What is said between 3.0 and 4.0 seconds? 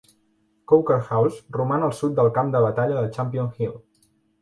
de Champion Hill.